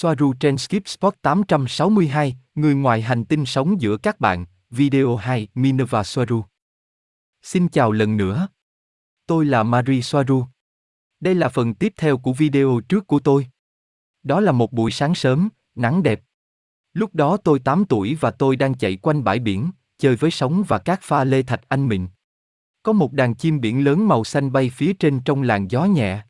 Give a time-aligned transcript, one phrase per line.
[0.00, 5.48] Soaru trên Skip Spot 862, người ngoài hành tinh sống giữa các bạn, video 2,
[5.54, 6.44] Minerva Soaru.
[7.42, 8.48] Xin chào lần nữa.
[9.26, 10.44] Tôi là Marie Soaru.
[11.20, 13.46] Đây là phần tiếp theo của video trước của tôi.
[14.22, 16.20] Đó là một buổi sáng sớm, nắng đẹp.
[16.92, 20.62] Lúc đó tôi 8 tuổi và tôi đang chạy quanh bãi biển, chơi với sóng
[20.68, 22.06] và các pha lê thạch anh mịn.
[22.82, 26.22] Có một đàn chim biển lớn màu xanh bay phía trên trong làn gió nhẹ.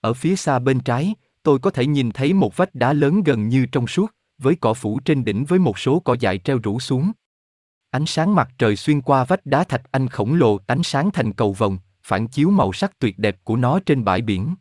[0.00, 3.48] Ở phía xa bên trái, tôi có thể nhìn thấy một vách đá lớn gần
[3.48, 6.80] như trong suốt, với cỏ phủ trên đỉnh với một số cỏ dại treo rủ
[6.80, 7.12] xuống.
[7.90, 11.32] Ánh sáng mặt trời xuyên qua vách đá thạch anh khổng lồ ánh sáng thành
[11.32, 14.54] cầu vồng, phản chiếu màu sắc tuyệt đẹp của nó trên bãi biển.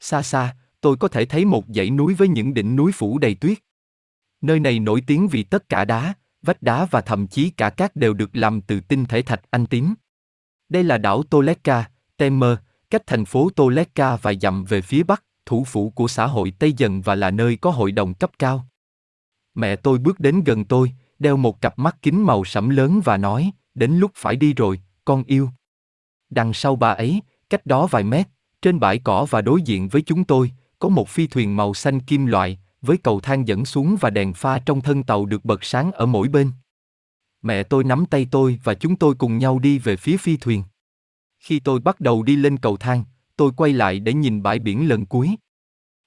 [0.00, 3.34] Xa xa, tôi có thể thấy một dãy núi với những đỉnh núi phủ đầy
[3.34, 3.58] tuyết.
[4.40, 7.96] Nơi này nổi tiếng vì tất cả đá, vách đá và thậm chí cả cát
[7.96, 9.94] đều được làm từ tinh thể thạch anh tím.
[10.68, 12.58] Đây là đảo Toleka, Temer,
[12.90, 16.72] cách thành phố Toleka vài dặm về phía bắc, thủ phủ của xã hội Tây
[16.72, 18.66] Dần và là nơi có hội đồng cấp cao.
[19.54, 23.16] Mẹ tôi bước đến gần tôi, đeo một cặp mắt kính màu sẫm lớn và
[23.16, 25.50] nói, đến lúc phải đi rồi, con yêu.
[26.30, 28.26] Đằng sau bà ấy, cách đó vài mét,
[28.62, 32.00] trên bãi cỏ và đối diện với chúng tôi, có một phi thuyền màu xanh
[32.00, 35.64] kim loại, với cầu thang dẫn xuống và đèn pha trong thân tàu được bật
[35.64, 36.50] sáng ở mỗi bên.
[37.42, 40.62] Mẹ tôi nắm tay tôi và chúng tôi cùng nhau đi về phía phi thuyền.
[41.38, 43.04] Khi tôi bắt đầu đi lên cầu thang,
[43.40, 45.30] tôi quay lại để nhìn bãi biển lần cuối.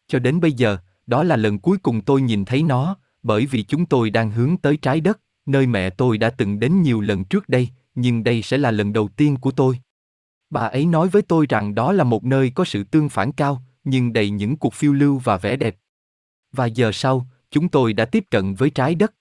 [0.08, 3.64] Cho đến bây giờ, đó là lần cuối cùng tôi nhìn thấy nó, bởi vì
[3.64, 7.24] chúng tôi đang hướng tới trái đất, nơi mẹ tôi đã từng đến nhiều lần
[7.24, 9.80] trước đây, nhưng đây sẽ là lần đầu tiên của tôi.
[10.50, 13.64] Bà ấy nói với tôi rằng đó là một nơi có sự tương phản cao,
[13.84, 15.76] nhưng đầy những cuộc phiêu lưu và vẻ đẹp.
[16.52, 19.14] và giờ sau, chúng tôi đã tiếp cận với trái đất.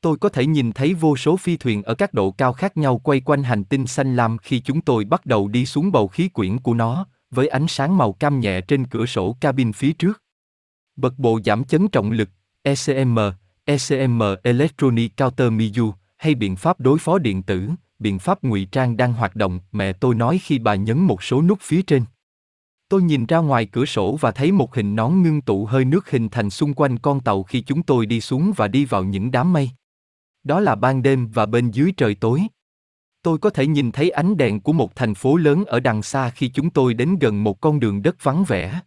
[0.00, 2.98] Tôi có thể nhìn thấy vô số phi thuyền ở các độ cao khác nhau
[2.98, 6.28] quay quanh hành tinh xanh lam khi chúng tôi bắt đầu đi xuống bầu khí
[6.28, 10.22] quyển của nó, với ánh sáng màu cam nhẹ trên cửa sổ cabin phía trước.
[10.96, 12.28] Bật bộ giảm chấn trọng lực,
[12.62, 13.18] ECM,
[13.64, 18.96] ECM Electronic Counter Miu, hay biện pháp đối phó điện tử, biện pháp ngụy trang
[18.96, 22.04] đang hoạt động, mẹ tôi nói khi bà nhấn một số nút phía trên.
[22.88, 26.10] Tôi nhìn ra ngoài cửa sổ và thấy một hình nón ngưng tụ hơi nước
[26.10, 29.30] hình thành xung quanh con tàu khi chúng tôi đi xuống và đi vào những
[29.30, 29.70] đám mây.
[30.44, 32.42] Đó là ban đêm và bên dưới trời tối.
[33.22, 36.30] Tôi có thể nhìn thấy ánh đèn của một thành phố lớn ở đằng xa
[36.30, 38.80] khi chúng tôi đến gần một con đường đất vắng vẻ.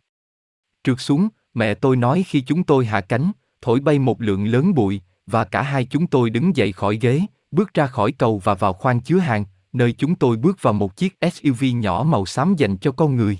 [0.84, 3.32] Trượt xuống, mẹ tôi nói khi chúng tôi hạ cánh,
[3.62, 7.22] thổi bay một lượng lớn bụi, và cả hai chúng tôi đứng dậy khỏi ghế,
[7.52, 10.96] bước ra khỏi cầu và vào khoang chứa hàng, nơi chúng tôi bước vào một
[10.98, 13.38] chiếc SUV nhỏ màu xám dành cho con người.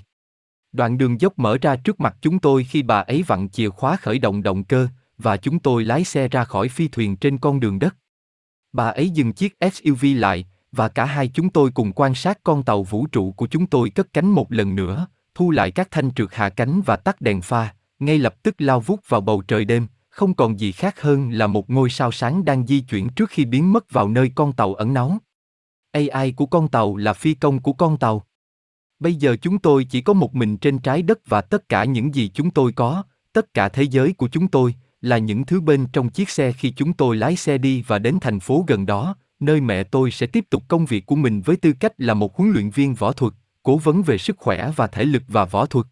[0.72, 3.96] Đoạn đường dốc mở ra trước mặt chúng tôi khi bà ấy vặn chìa khóa
[3.96, 4.88] khởi động động cơ,
[5.18, 7.96] và chúng tôi lái xe ra khỏi phi thuyền trên con đường đất.
[8.72, 12.62] Bà ấy dừng chiếc SUV lại, và cả hai chúng tôi cùng quan sát con
[12.62, 16.14] tàu vũ trụ của chúng tôi cất cánh một lần nữa, thu lại các thanh
[16.14, 19.64] trượt hạ cánh và tắt đèn pha, ngay lập tức lao vút vào bầu trời
[19.64, 23.30] đêm, không còn gì khác hơn là một ngôi sao sáng đang di chuyển trước
[23.30, 25.18] khi biến mất vào nơi con tàu ẩn náu.
[25.92, 28.26] AI của con tàu là phi công của con tàu.
[28.98, 32.14] Bây giờ chúng tôi chỉ có một mình trên trái đất và tất cả những
[32.14, 35.86] gì chúng tôi có, tất cả thế giới của chúng tôi, là những thứ bên
[35.92, 39.16] trong chiếc xe khi chúng tôi lái xe đi và đến thành phố gần đó,
[39.42, 42.36] nơi mẹ tôi sẽ tiếp tục công việc của mình với tư cách là một
[42.36, 43.32] huấn luyện viên võ thuật,
[43.62, 45.86] cố vấn về sức khỏe và thể lực và võ thuật.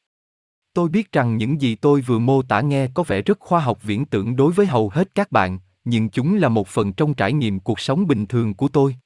[0.75, 3.83] Tôi biết rằng những gì tôi vừa mô tả nghe có vẻ rất khoa học
[3.83, 7.33] viễn tưởng đối với hầu hết các bạn, nhưng chúng là một phần trong trải
[7.33, 8.97] nghiệm cuộc sống bình thường của tôi.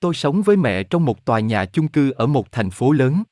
[0.00, 3.22] Tôi sống với mẹ trong một tòa nhà chung cư ở một thành phố lớn.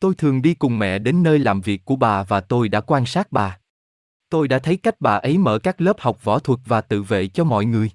[0.00, 3.06] Tôi thường đi cùng mẹ đến nơi làm việc của bà và tôi đã quan
[3.06, 3.58] sát bà.
[4.28, 7.28] Tôi đã thấy cách bà ấy mở các lớp học võ thuật và tự vệ
[7.28, 7.90] cho mọi người.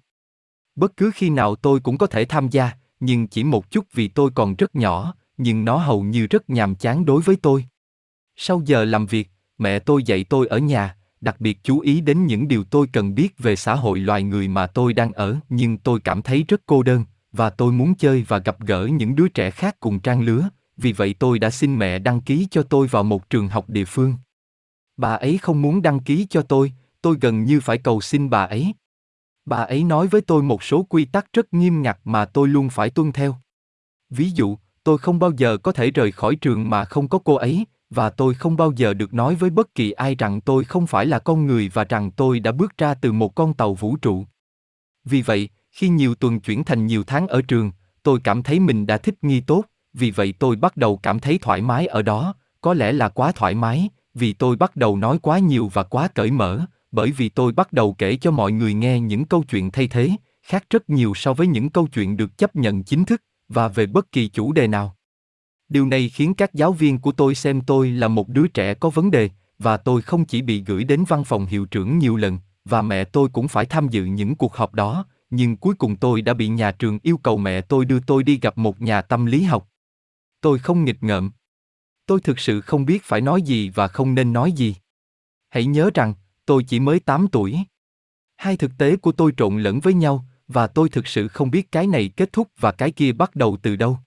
[0.78, 4.08] Bất cứ khi nào tôi cũng có thể tham gia, nhưng chỉ một chút vì
[4.08, 7.66] tôi còn rất nhỏ, nhưng nó hầu như rất nhàm chán đối với tôi.
[8.36, 12.26] Sau giờ làm việc, mẹ tôi dạy tôi ở nhà, đặc biệt chú ý đến
[12.26, 15.78] những điều tôi cần biết về xã hội loài người mà tôi đang ở, nhưng
[15.78, 19.28] tôi cảm thấy rất cô đơn, và tôi muốn chơi và gặp gỡ những đứa
[19.28, 22.88] trẻ khác cùng trang lứa, vì vậy tôi đã xin mẹ đăng ký cho tôi
[22.88, 24.14] vào một trường học địa phương.
[24.98, 26.72] Bà ấy không muốn đăng ký cho tôi,
[27.02, 28.74] tôi gần như phải cầu xin bà ấy.
[29.48, 32.70] Bà ấy nói với tôi một số quy tắc rất nghiêm ngặt mà tôi luôn
[32.70, 33.36] phải tuân theo.
[34.10, 37.36] Ví dụ, tôi không bao giờ có thể rời khỏi trường mà không có cô
[37.36, 40.88] ấy, và tôi không bao giờ được nói với bất kỳ ai rằng tôi không
[40.88, 43.96] phải là con người và rằng tôi đã bước ra từ một con tàu vũ
[43.98, 44.26] trụ.
[45.06, 47.72] Vì vậy, khi nhiều tuần chuyển thành nhiều tháng ở trường,
[48.04, 51.40] tôi cảm thấy mình đã thích nghi tốt, vì vậy tôi bắt đầu cảm thấy
[51.42, 55.20] thoải mái ở đó, có lẽ là quá thoải mái, vì tôi bắt đầu nói
[55.22, 56.66] quá nhiều và quá cởi mở,
[56.98, 60.12] bởi vì tôi bắt đầu kể cho mọi người nghe những câu chuyện thay thế,
[60.44, 63.86] khác rất nhiều so với những câu chuyện được chấp nhận chính thức, và về
[63.86, 64.96] bất kỳ chủ đề nào.
[65.70, 68.90] Điều này khiến các giáo viên của tôi xem tôi là một đứa trẻ có
[68.90, 69.30] vấn đề,
[69.60, 73.04] và tôi không chỉ bị gửi đến văn phòng hiệu trưởng nhiều lần, và mẹ
[73.04, 76.48] tôi cũng phải tham dự những cuộc họp đó, nhưng cuối cùng tôi đã bị
[76.48, 79.70] nhà trường yêu cầu mẹ tôi đưa tôi đi gặp một nhà tâm lý học.
[80.42, 81.32] Tôi không nghịch ngợm.
[82.06, 84.76] Tôi thực sự không biết phải nói gì và không nên nói gì.
[85.50, 86.14] Hãy nhớ rằng,
[86.48, 87.60] tôi chỉ mới 8 tuổi.
[88.38, 91.72] Hai thực tế của tôi trộn lẫn với nhau, và tôi thực sự không biết
[91.72, 93.98] cái này kết thúc và cái kia bắt đầu từ đâu.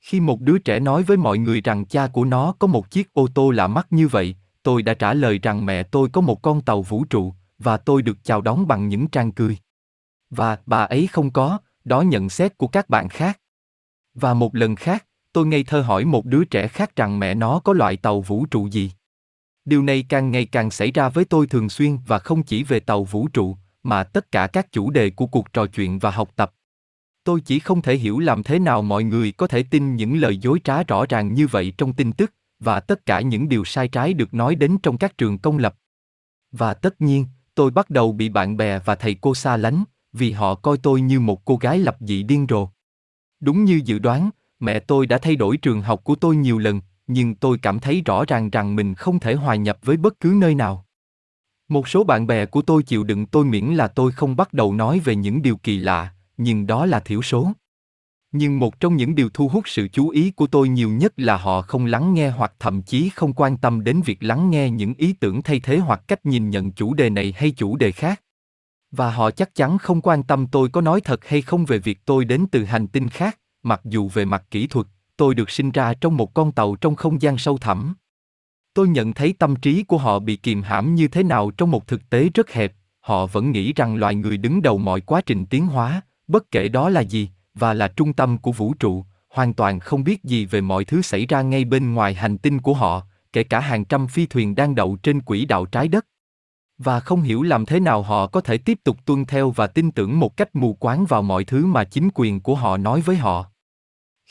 [0.00, 3.12] Khi một đứa trẻ nói với mọi người rằng cha của nó có một chiếc
[3.12, 6.42] ô tô lạ mắt như vậy, tôi đã trả lời rằng mẹ tôi có một
[6.42, 9.58] con tàu vũ trụ, và tôi được chào đón bằng những trang cười.
[10.30, 13.40] Và bà ấy không có, đó nhận xét của các bạn khác.
[14.14, 17.60] Và một lần khác, tôi ngây thơ hỏi một đứa trẻ khác rằng mẹ nó
[17.64, 18.90] có loại tàu vũ trụ gì.
[19.64, 22.80] Điều này càng ngày càng xảy ra với tôi thường xuyên và không chỉ về
[22.80, 26.30] tàu vũ trụ, mà tất cả các chủ đề của cuộc trò chuyện và học
[26.36, 26.54] tập.
[27.24, 30.36] Tôi chỉ không thể hiểu làm thế nào mọi người có thể tin những lời
[30.36, 33.88] dối trá rõ ràng như vậy trong tin tức, và tất cả những điều sai
[33.88, 35.74] trái được nói đến trong các trường công lập.
[36.52, 40.32] Và tất nhiên, tôi bắt đầu bị bạn bè và thầy cô xa lánh, vì
[40.32, 42.68] họ coi tôi như một cô gái lập dị điên rồ.
[43.40, 44.30] Đúng như dự đoán,
[44.60, 46.80] mẹ tôi đã thay đổi trường học của tôi nhiều lần,
[47.12, 50.34] nhưng tôi cảm thấy rõ ràng rằng mình không thể hòa nhập với bất cứ
[50.36, 50.86] nơi nào.
[51.68, 54.74] Một số bạn bè của tôi chịu đựng tôi miễn là tôi không bắt đầu
[54.74, 57.52] nói về những điều kỳ lạ, nhưng đó là thiểu số.
[58.32, 61.36] Nhưng một trong những điều thu hút sự chú ý của tôi nhiều nhất là
[61.36, 64.94] họ không lắng nghe hoặc thậm chí không quan tâm đến việc lắng nghe những
[64.94, 68.22] ý tưởng thay thế hoặc cách nhìn nhận chủ đề này hay chủ đề khác.
[68.90, 71.98] Và họ chắc chắn không quan tâm tôi có nói thật hay không về việc
[72.04, 74.86] tôi đến từ hành tinh khác, mặc dù về mặt kỹ thuật,
[75.16, 77.94] tôi được sinh ra trong một con tàu trong không gian sâu thẳm.
[78.74, 81.86] Tôi nhận thấy tâm trí của họ bị kìm hãm như thế nào trong một
[81.86, 85.46] thực tế rất hẹp, họ vẫn nghĩ rằng loài người đứng đầu mọi quá trình
[85.46, 89.54] tiến hóa, bất kể đó là gì, và là trung tâm của vũ trụ, hoàn
[89.54, 92.74] toàn không biết gì về mọi thứ xảy ra ngay bên ngoài hành tinh của
[92.74, 96.06] họ, kể cả hàng trăm phi thuyền đang đậu trên quỹ đạo trái đất.
[96.78, 99.90] Và không hiểu làm thế nào họ có thể tiếp tục tuân theo và tin
[99.90, 103.16] tưởng một cách mù quáng vào mọi thứ mà chính quyền của họ nói với
[103.16, 103.51] họ.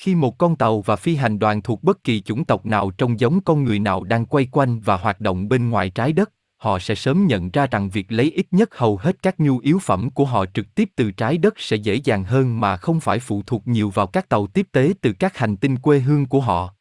[0.02, 3.20] Khi một con tàu và phi hành đoàn thuộc bất kỳ chủng tộc nào trông
[3.20, 6.80] giống con người nào đang quay quanh và hoạt động bên ngoài trái đất, họ
[6.80, 10.10] sẽ sớm nhận ra rằng việc lấy ít nhất hầu hết các nhu yếu phẩm
[10.10, 13.44] của họ trực tiếp từ trái đất sẽ dễ dàng hơn mà không phải phụ
[13.46, 16.74] thuộc nhiều vào các tàu tiếp tế từ các hành tinh quê hương của họ.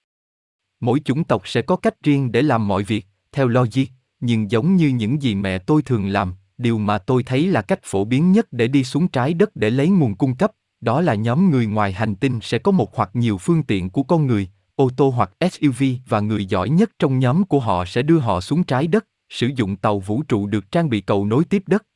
[0.80, 3.86] Mỗi chủng tộc sẽ có cách riêng để làm mọi việc, theo logic,
[4.20, 7.80] nhưng giống như những gì mẹ tôi thường làm, điều mà tôi thấy là cách
[7.82, 11.14] phổ biến nhất để đi xuống trái đất để lấy nguồn cung cấp, đó là
[11.14, 14.48] nhóm người ngoài hành tinh sẽ có một hoặc nhiều phương tiện của con người,
[14.74, 18.40] ô tô hoặc SUV và người giỏi nhất trong nhóm của họ sẽ đưa họ
[18.40, 21.86] xuống trái đất, sử dụng tàu vũ trụ được trang bị cầu nối tiếp đất.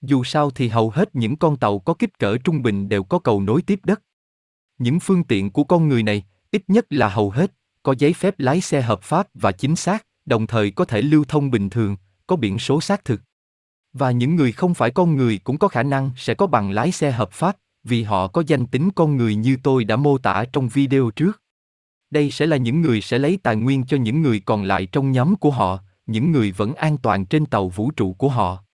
[0.00, 3.18] Dù sao thì hầu hết những con tàu có kích cỡ trung bình đều có
[3.18, 4.02] cầu nối tiếp đất.
[4.78, 8.34] Những phương tiện của con người này, ít nhất là hầu hết, có giấy phép
[8.38, 11.96] lái xe hợp pháp và chính xác, đồng thời có thể lưu thông bình thường,
[12.26, 13.20] có biển số xác thực.
[13.92, 16.92] Và những người không phải con người cũng có khả năng sẽ có bằng lái
[16.92, 20.44] xe hợp pháp, vì họ có danh tính con người như tôi đã mô tả
[20.52, 21.42] trong video trước.
[22.10, 25.12] Đây sẽ là những người sẽ lấy tài nguyên cho những người còn lại trong
[25.12, 28.64] nhóm của họ, những người vẫn an toàn trên tàu vũ trụ của họ.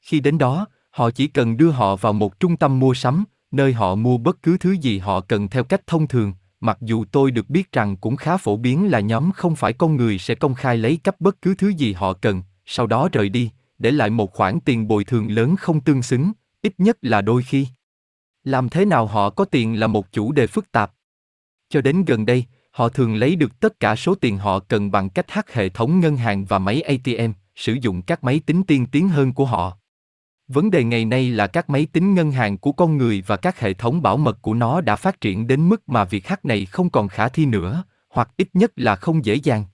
[0.00, 3.72] Khi đến đó, họ chỉ cần đưa họ vào một trung tâm mua sắm, nơi
[3.72, 7.30] họ mua bất cứ thứ gì họ cần theo cách thông thường, mặc dù tôi
[7.30, 10.54] được biết rằng cũng khá phổ biến là nhóm không phải con người sẽ công
[10.54, 14.10] khai lấy cắp bất cứ thứ gì họ cần, sau đó rời đi, để lại
[14.10, 17.66] một khoản tiền bồi thường lớn không tương xứng, ít nhất là đôi khi.
[18.46, 20.92] Làm thế nào họ có tiền là một chủ đề phức tạp.
[21.68, 25.10] Cho đến gần đây, họ thường lấy được tất cả số tiền họ cần bằng
[25.10, 28.86] cách hack hệ thống ngân hàng và máy ATM, sử dụng các máy tính tiên
[28.86, 29.76] tiến hơn của họ.
[30.48, 33.60] Vấn đề ngày nay là các máy tính ngân hàng của con người và các
[33.60, 36.66] hệ thống bảo mật của nó đã phát triển đến mức mà việc hack này
[36.66, 39.64] không còn khả thi nữa, hoặc ít nhất là không dễ dàng.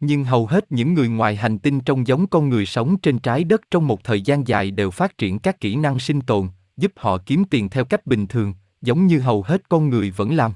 [0.00, 3.44] Nhưng hầu hết những người ngoài hành tinh trông giống con người sống trên trái
[3.44, 6.92] đất trong một thời gian dài đều phát triển các kỹ năng sinh tồn, giúp
[6.96, 10.52] họ kiếm tiền theo cách bình thường, giống như hầu hết con người vẫn làm.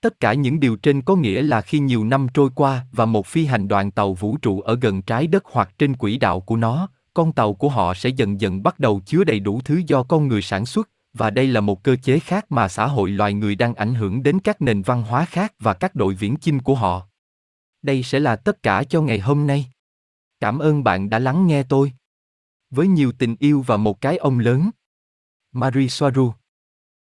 [0.00, 3.26] Tất cả những điều trên có nghĩa là khi nhiều năm trôi qua và một
[3.26, 6.56] phi hành đoàn tàu vũ trụ ở gần trái đất hoặc trên quỹ đạo của
[6.56, 10.02] nó, con tàu của họ sẽ dần dần bắt đầu chứa đầy đủ thứ do
[10.02, 13.34] con người sản xuất, và đây là một cơ chế khác mà xã hội loài
[13.34, 16.60] người đang ảnh hưởng đến các nền văn hóa khác và các đội viễn chinh
[16.60, 17.06] của họ.
[17.82, 19.66] Đây sẽ là tất cả cho ngày hôm nay.
[20.40, 21.92] Cảm ơn bạn đã lắng nghe tôi.
[22.70, 24.70] Với nhiều tình yêu và một cái ông lớn.
[25.52, 26.39] Marie Soaru